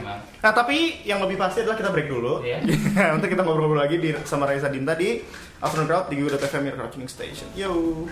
[0.46, 2.42] Nah, tapi yang lebih pasti adalah kita break dulu.
[2.42, 2.62] Iya.
[3.14, 5.22] Nanti kita ngobrol-ngobrol lagi di sama Raisa Dinta di
[5.62, 7.48] Afternoon Crowd di Your Crowd Tuning Station.
[7.58, 8.06] Yo.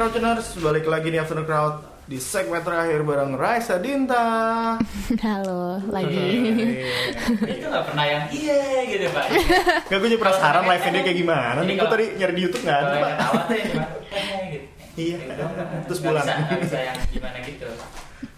[0.00, 1.76] Crowdtuners, balik lagi di Afternoon Crowd
[2.08, 4.80] di segmen terakhir bareng Raisa Dinta.
[5.28, 6.24] Halo, lagi.
[7.44, 9.28] Itu nggak pernah yang iya gitu pak.
[9.92, 11.60] Gak gue jadi penasaran live ini kayak gimana.
[11.68, 13.12] Nih gue tadi nyari di YouTube nggak ada, Pak.
[14.96, 15.16] Iya.
[15.20, 15.44] Gitu.
[15.84, 17.68] Terus yang gimana gitu.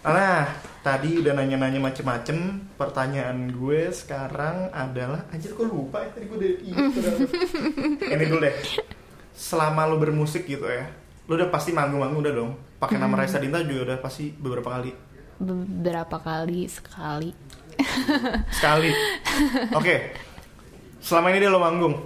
[0.03, 0.43] Nah,
[0.83, 2.59] tadi udah nanya-nanya macem-macem.
[2.75, 6.51] Pertanyaan gue sekarang adalah, anjir kok lupa ya tadi gue udah
[8.19, 8.55] Ini dulu deh.
[9.31, 10.91] Selama lu bermusik gitu ya,
[11.23, 12.51] lu udah pasti manggung-manggung udah dong.
[12.77, 14.91] Pakai nama Raisa Dinta juga udah pasti beberapa kali.
[15.37, 17.31] Beberapa kali sekali.
[18.49, 18.89] Sekali.
[19.73, 19.95] Oke.
[20.99, 21.99] selama ini dia lo manggung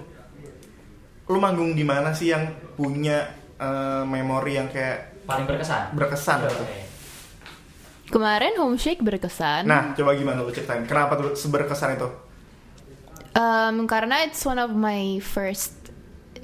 [1.24, 5.94] lo manggung di mana sih yang punya eh, memori yang kayak Paling berkesan.
[5.94, 6.56] berkesan gitu?
[6.58, 6.78] Oke.
[8.08, 9.68] Kemarin Homeshake berkesan.
[9.68, 12.10] nah coba gimana lo ceritain kenapa tuh seberkesan itu
[13.38, 15.70] Um, karena it's one of my first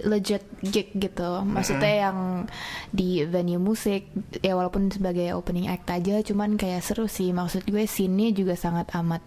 [0.03, 1.45] legit gig gitu.
[1.47, 2.51] Maksudnya yang
[2.91, 4.11] di venue musik
[4.43, 7.31] ya walaupun sebagai opening act aja cuman kayak seru sih.
[7.31, 9.23] Maksud gue sini juga sangat amat.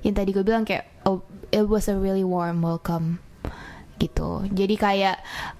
[0.00, 1.20] Yang tadi gue bilang kayak oh,
[1.52, 3.20] it was a really warm welcome
[3.96, 4.44] gitu.
[4.52, 5.16] Jadi kayak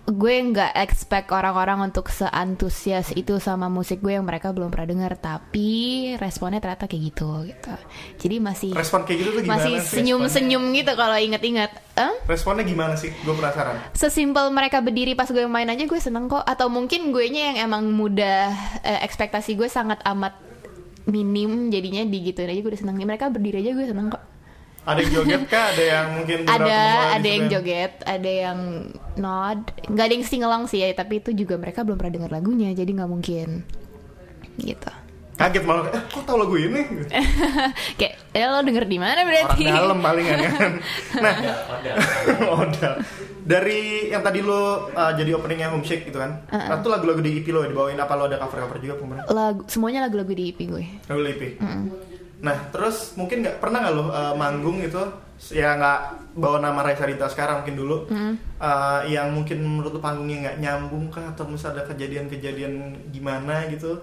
[0.07, 5.13] gue nggak expect orang-orang untuk seantusias itu sama musik gue yang mereka belum pernah dengar,
[5.17, 7.73] tapi responnya ternyata kayak gitu gitu.
[8.21, 10.01] Jadi masih respon kayak gitu tuh gimana masih sih?
[10.01, 11.73] senyum-senyum gitu kalau inget-inget.
[11.97, 12.13] Eh?
[12.29, 16.45] responnya gimana sih gue penasaran Sesimpel mereka berdiri pas gue main aja gue seneng kok.
[16.45, 18.53] Atau mungkin gue nya yang emang mudah
[18.85, 20.37] eh, ekspektasi gue sangat amat
[21.09, 23.01] minim jadinya digituin aja gue udah seneng.
[23.01, 24.36] Mereka berdiri aja gue seneng kok.
[24.87, 26.79] Ada yang joget kah ada yang mungkin Ada
[27.19, 28.59] ada yang joget, ada yang
[29.19, 32.71] nod, nggak ada yang singelang sih ya, tapi itu juga mereka belum pernah dengar lagunya,
[32.71, 33.67] jadi nggak mungkin
[34.57, 34.89] gitu.
[35.37, 36.81] kaget malah eh kok tau lagu ini
[38.01, 39.65] Kayak, ya lo denger di mana orang berarti?
[39.69, 40.73] dalam palingan kan
[41.25, 41.35] nah.
[42.57, 42.95] Modal.
[43.45, 46.81] Dari yang tadi lo uh, jadi openingnya Homeshake gitu kan, Uh-uh.
[46.81, 49.23] itu lagu-lagu di EP lo ya, dibawain apa lo ada cover-cover juga kemarin?
[49.29, 50.85] Lagu, semuanya lagu-lagu di EP gue.
[51.05, 51.43] Lagu EP.
[52.41, 55.01] Nah terus mungkin nggak pernah nggak lo uh, manggung itu
[55.53, 56.01] ya nggak
[56.37, 61.13] bawa nama Raisa Dita sekarang mungkin dulu, uh, yang mungkin menurut lo panggungnya nggak nyambung
[61.13, 62.73] kah atau misalnya ada kejadian-kejadian
[63.13, 64.01] gimana gitu,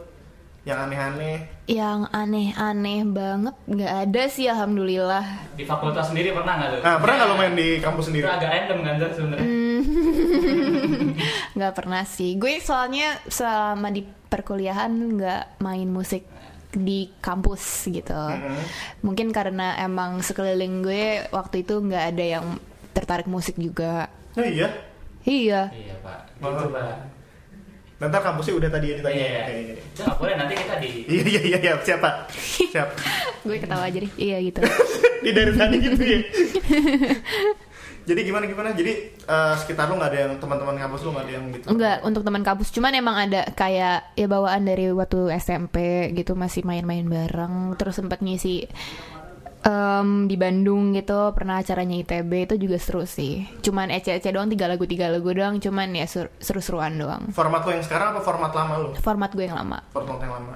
[0.61, 1.49] yang aneh-aneh?
[1.65, 5.25] Yang aneh-aneh banget nggak ada sih alhamdulillah.
[5.57, 6.81] Di fakultas sendiri pernah nggak tuh?
[6.85, 8.25] Nah pernah nggak lo main di kampus Itu sendiri?
[8.29, 9.47] agak random kan sebenarnya.
[11.57, 12.37] nggak pernah sih.
[12.37, 16.25] Gue soalnya selama di perkuliahan nggak main musik
[16.73, 18.23] di kampus gitu.
[19.05, 22.45] Mungkin karena emang sekeliling gue waktu itu nggak ada yang
[22.93, 24.09] tertarik musik juga.
[24.33, 24.69] Oh iya.
[25.23, 25.71] Iya.
[25.71, 26.19] Iya pak.
[26.43, 26.51] Oh.
[26.51, 26.95] Gitu pak.
[28.01, 29.15] Nanti kampusnya udah tadi ya ditanya.
[29.15, 29.39] Iya.
[29.39, 29.73] Oke, oke.
[29.93, 30.89] Itu nggak boleh nanti kita di.
[31.07, 32.15] Iya iya iya iya siap pak
[32.73, 32.89] siap.
[33.45, 34.11] gue ketawa aja deh.
[34.19, 34.59] Iya gitu.
[35.23, 36.19] Di dari tadi gitu ya.
[38.03, 38.69] Jadi gimana gimana?
[38.71, 41.65] Jadi eh, sekitar lu nggak ada yang teman-teman kampus lu nggak ada yang gitu?
[41.67, 45.75] Enggak untuk teman kampus, cuman emang ada kayak ya bawaan dari waktu SMP
[46.11, 48.67] gitu masih main-main bareng, terus sempat ngisi
[49.63, 53.47] em, di Bandung gitu pernah acaranya ITB itu juga seru sih.
[53.61, 57.31] Cuman ece-ece doang tiga lagu tiga lagu doang, cuman ya seru- seru-seruan doang.
[57.31, 58.89] Format lu yang sekarang apa format lama lu?
[58.97, 60.51] Format gue yang lama Format yang lama.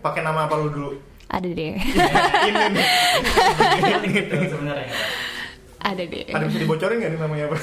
[0.00, 0.92] Pakai nama apa lu dulu?
[1.30, 1.78] ada deh,
[2.50, 2.86] Ini nih.
[4.10, 4.90] gitu sebenarnya.
[5.80, 6.24] Ada deh.
[6.28, 7.56] Ada bisa dibocorin nggak nih namanya apa?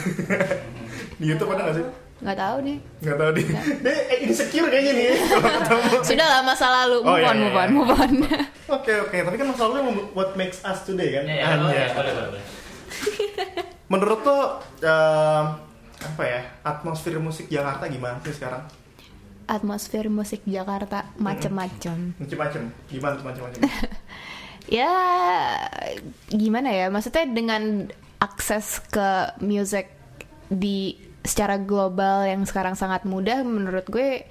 [1.21, 1.86] Di YouTube ada nggak sih?
[2.17, 2.77] Nggak tahu deh.
[3.06, 3.45] Nggak tahu deh.
[3.86, 5.08] Dia eh, insecure kayaknya nih.
[5.62, 5.97] ketemu.
[6.01, 7.75] Sudah lah masa lalu, Oh, move iya, on, iya, move on, iya.
[7.77, 8.12] move on.
[8.67, 9.17] Oke oke.
[9.21, 11.23] Tapi kan masalah lu yang what makes us today kan?
[11.30, 11.62] Iya, iya, Anjay.
[11.62, 12.43] boleh, boleh, boleh, boleh.
[13.88, 14.39] Menurut lo
[14.82, 15.43] eh,
[15.97, 18.65] apa ya atmosfer musik Jakarta gimana sih sekarang?
[19.47, 22.17] Atmosfer musik Jakarta macem-macem.
[22.19, 22.67] Macem-macem.
[22.91, 23.62] Gimana tuh macem-macem?
[24.67, 24.91] ya
[26.27, 29.93] gimana ya maksudnya dengan akses ke music
[30.47, 34.23] di secara global yang sekarang sangat mudah menurut gue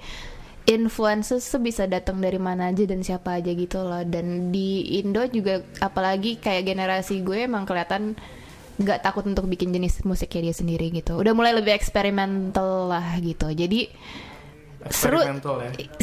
[0.67, 4.03] influences tuh bisa datang dari mana aja dan siapa aja gitu loh.
[4.03, 8.17] Dan di Indo juga apalagi kayak generasi gue emang kelihatan
[8.77, 11.15] nggak takut untuk bikin jenis musiknya dia sendiri gitu.
[11.15, 13.47] Udah mulai lebih eksperimental lah gitu.
[13.47, 13.87] Jadi
[14.91, 15.33] seru ya.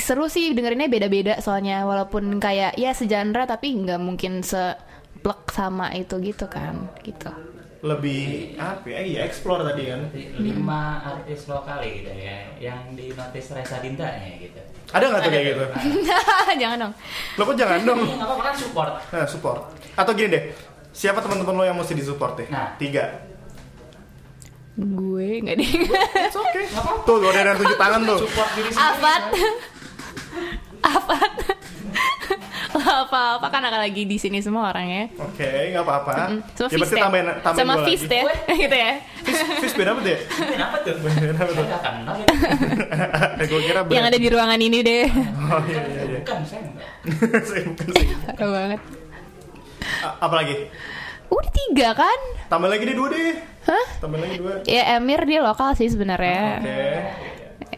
[0.00, 1.84] seru sih dengerinnya beda-beda soalnya.
[1.84, 7.53] Walaupun kayak ya segenre tapi nggak mungkin seplek sama itu gitu kan gitu
[7.84, 9.00] Lebih apa ya?
[9.04, 10.08] Iya, explore tadi kan.
[10.40, 14.56] Lima artis lokal gitu ya, yang di notice Reza Dinta ya gitu.
[14.88, 15.64] Ada nggak tuh kayak gitu?
[16.64, 16.92] jangan dong
[17.36, 18.00] Lo kok jangan dong.
[18.00, 18.92] Nggak apa-apa kan support.
[19.12, 19.60] Nah, support.
[20.00, 20.44] Atau gini deh.
[20.94, 22.48] Siapa teman-teman lo yang mesti disupport deh?
[22.48, 22.72] Nah.
[22.80, 23.04] Tiga.
[24.74, 25.70] gue nggak deh
[26.26, 26.66] It's okay.
[27.06, 28.18] Tuh, lo ada tunjuk tangan tuh.
[28.26, 28.90] Support diri sendiri.
[28.90, 31.16] Afat Afat apa
[33.36, 36.12] apa kan akan lagi di sini semua orang ya Oke, nggak apa-apa.
[36.50, 38.24] sama Ya Fist berarti ya tambahin, tambahin sama Fist ya
[38.62, 38.92] gitu ya
[39.56, 40.18] Fist, beda apa deh?
[40.26, 40.94] Kenapa tuh?
[40.98, 41.64] Beda apa Saya tuh?
[41.64, 42.26] ya.
[43.40, 46.18] Eh, gue kira yang ada di ruangan ini deh Oh iya iya iya.
[46.20, 46.88] Bukan, saya enggak.
[47.42, 48.06] Saya bukan sih.
[48.24, 48.80] parah banget
[50.00, 50.56] A- Apa lagi?
[51.26, 53.32] udah tiga kan Tambah lagi deh dua deh.
[53.64, 54.52] hah Tambah lagi dua.
[54.64, 56.78] ya Emir dia lokal sih sebenarnya Oke.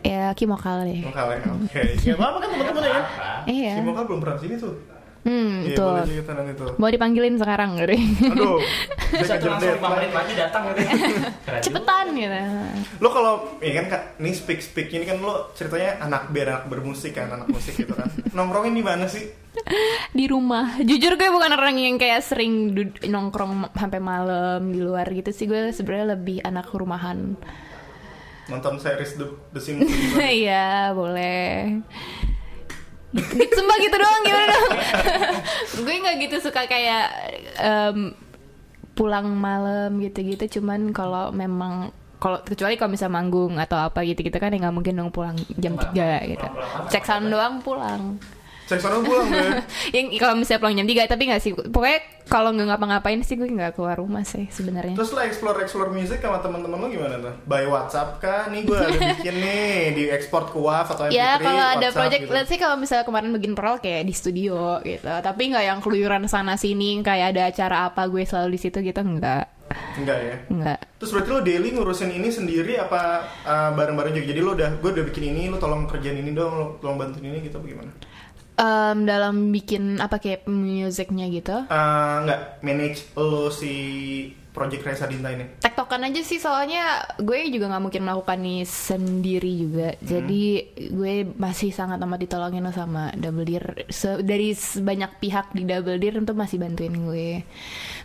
[0.01, 1.41] Ya Kimokal deh Lokal ya.
[1.49, 1.83] Oke.
[2.01, 3.05] Ya apa kan teman-teman ya kan?
[3.45, 4.75] Iya Si Mokal belum pernah sini tuh.
[5.23, 6.71] hmm Iya, betul boleh cerita nanti tuh.
[6.79, 8.59] mau dipanggilin sekarang gak deh Aduh.
[9.07, 10.81] Tuh langsung kejar 5 menit lagi datang gitu.
[11.67, 12.39] Cepetan gitu
[12.99, 16.65] Lo kalau ya kan kak, ini speak speak ini kan lo ceritanya anak band, anak
[16.67, 18.09] bermusik kan, anak musik gitu kan.
[18.37, 19.27] Nongkrongin di mana sih?
[20.13, 20.77] di rumah.
[20.79, 25.47] Jujur gue bukan orang yang kayak sering nongkrong sampai malam di luar gitu sih.
[25.47, 27.35] Gue sebenarnya lebih anak rumahan.
[28.47, 29.91] Nonton series The, The Sims.
[30.23, 31.83] Iya, boleh.
[33.27, 34.71] Sumpah gitu doang gimana dong?
[35.89, 37.07] gue nggak gitu suka kayak
[37.59, 38.13] em,
[38.93, 40.61] pulang malam gitu-gitu.
[40.61, 44.95] Cuman kalau memang kalau kecuali kalau bisa manggung atau apa gitu-gitu kan ya nggak mungkin
[44.97, 46.47] dong pulang jam 3 gitu.
[46.93, 48.21] Cek sound doang pulang.
[48.67, 49.63] Cek sana pulang deh.
[49.97, 53.47] yang kalau misalnya pulang jam 3 tapi nggak sih pokoknya kalau nggak ngapa-ngapain sih gue
[53.47, 57.35] nggak keluar rumah sih sebenarnya Terus lo explore explore musik sama teman-teman lo gimana tuh?
[57.47, 58.51] By WhatsApp kah?
[58.51, 61.15] Nih gue ada bikin nih di ekspor ke WAV atau MP3.
[61.15, 62.35] ya kalau ada project gitu.
[62.35, 66.27] let's say kalau misalnya kemarin bikin pearl kayak di studio gitu tapi nggak yang keluyuran
[66.27, 69.55] sana sini kayak ada acara apa gue selalu di situ gitu nggak
[69.99, 70.37] Enggak ya.
[70.47, 74.27] nggak Terus berarti lo daily ngurusin ini sendiri apa uh, bareng-bareng juga?
[74.33, 77.29] Jadi lo udah gue udah bikin ini, lo tolong kerjain ini dong, lo tolong bantuin
[77.29, 77.91] ini gitu apa gimana?
[78.57, 81.69] Em, dalam bikin apa kayak musiknya gitu?
[81.69, 83.73] Uh, enggak manage lo si
[84.57, 85.45] project Reza Dinta ini.
[85.61, 89.89] tektokan aja sih soalnya gue juga nggak mungkin melakukan ini sendiri juga.
[90.01, 90.45] Jadi
[90.89, 96.17] gue masih sangat amat ditolongin sama Double Deer Se- dari banyak pihak di Double Deer
[96.17, 97.45] untuk masih bantuin gue.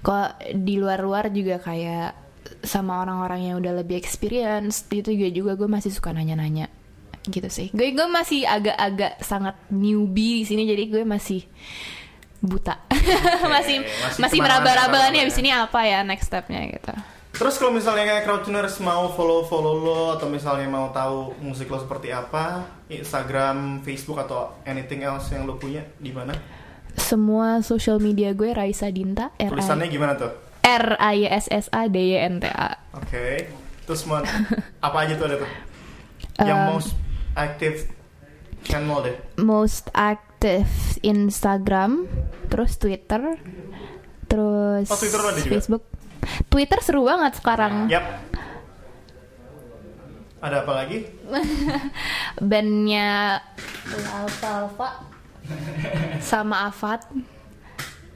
[0.04, 2.12] Kok di luar-luar juga kayak
[2.60, 6.68] sama orang-orang yang udah lebih experience itu juga juga gue masih suka nanya-nanya
[7.30, 11.46] gitu sih gue gue masih agak-agak sangat newbie di sini jadi gue masih
[12.42, 12.82] buta
[13.54, 15.26] masih masih masih meraba-raba nih ya.
[15.30, 16.94] abis ini apa ya next stepnya gitu
[17.32, 22.12] Terus kalau misalnya kayak crowdtuners mau follow-follow lo atau misalnya mau tahu musik lo seperti
[22.12, 26.36] apa, Instagram, Facebook atau anything else yang lo punya di mana?
[26.98, 30.32] semua social media gue Raisa Dinta R Tulisannya gimana tuh?
[30.62, 33.48] R A Y S S A D Y N T A Oke.
[33.88, 34.22] Terus mau
[34.88, 35.52] apa aja tuh ada tuh?
[36.42, 36.92] Yang Um, most
[37.34, 37.88] active
[38.62, 39.16] channel deh.
[39.38, 40.70] most active
[41.02, 42.06] Instagram
[42.48, 43.38] terus Twitter
[44.26, 45.52] terus Oh, Twitter ada juga?
[45.52, 45.84] Facebook
[46.48, 48.06] Twitter seru banget sekarang Yap.
[50.42, 51.06] Ada apa lagi?
[52.50, 53.38] bandnya
[54.10, 54.90] Alfa Alfa
[56.18, 57.06] sama Afat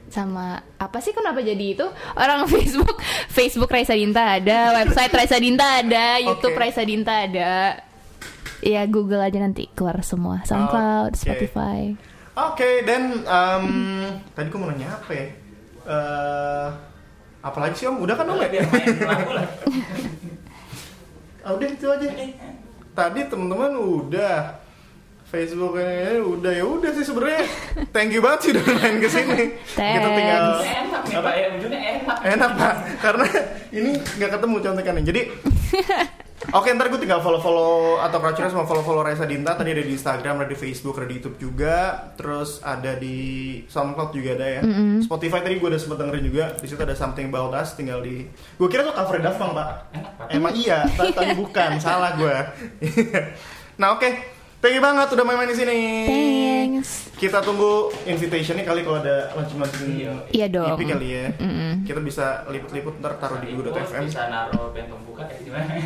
[0.06, 1.86] sama apa sih kenapa jadi itu
[2.16, 2.96] orang Facebook
[3.28, 6.62] Facebook Raisa Dinta ada website Raisa Dinta ada YouTube Oke.
[6.62, 7.78] Raisa Dinta ada
[8.66, 11.20] ya Google aja nanti keluar semua SoundCloud Oke.
[11.22, 11.94] Spotify
[12.36, 13.66] Oke, dan um,
[14.36, 15.24] tadi gue mau nanya apa ya?
[15.88, 16.68] Eh,
[17.40, 18.04] apalagi sih om?
[18.04, 18.52] Udah kan om ya?
[18.52, 19.48] Biar main lagu lah.
[21.40, 22.04] Ah, udah itu aja.
[22.92, 24.60] Tadi teman-teman udah
[25.26, 27.48] Facebook ini udah ya udah sih sebenarnya.
[27.96, 29.56] Thank you banget sih udah main ke sini.
[29.72, 32.18] Kita tinggal Enak ya, ujungnya enak.
[32.20, 33.26] enak pak karena
[33.72, 35.20] ini nggak ketemu contekannya jadi
[36.54, 39.58] oke ntar gue tinggal follow follow atau Crouchers mau follow follow Raisa Dinta.
[39.58, 42.10] Tadi ada di Instagram ada di Facebook ada di YouTube juga.
[42.14, 43.16] Terus ada di
[43.66, 44.62] SoundCloud juga ada ya.
[45.02, 46.44] Spotify tadi gue udah sempet dengerin juga.
[46.58, 49.68] Di situ ada Something About Us tinggal di gue kira tuh cover Daft Punk pak.
[49.96, 50.26] Enak pak.
[50.30, 50.86] emang iya?
[50.86, 52.36] Tapi tapi bukan salah gue
[53.80, 54.35] nah oke
[54.66, 55.78] thank you banget udah main-main di sini
[56.10, 60.12] thanks kita tunggu invitationnya kali kalau ada launching-launching Iya.
[60.34, 60.76] Iya dong.
[60.76, 61.24] EP kali ya.
[61.80, 64.04] Kita bisa liput-liput ntar taruh di google.fm.
[64.04, 65.64] bisa naruh band pembuka kayak gimana?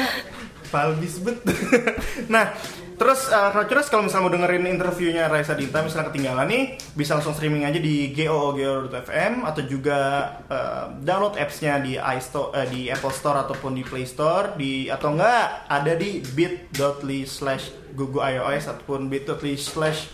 [0.72, 1.44] Falbis bet.
[2.32, 2.56] nah,
[3.02, 6.62] terus uh, Rockers kalau misalnya mau dengerin interviewnya Raisa Dinta misalnya ketinggalan nih,
[6.94, 9.98] bisa langsung streaming aja di googl.fm atau juga
[10.46, 15.18] uh, download appsnya di iStore, eh, di Apple Store ataupun di Play Store, di atau
[15.18, 20.06] enggak ada di bit.ly slash Google iOS ataupun bit.ly slash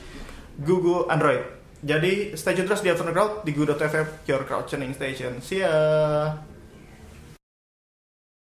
[0.56, 1.44] Google Android.
[1.84, 5.44] Jadi stay tune terus di Afternoon Crowd di google.fm your crowd tuning station.
[5.44, 6.47] See ya.